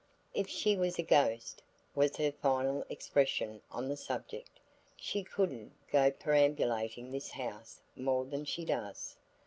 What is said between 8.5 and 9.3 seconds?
does.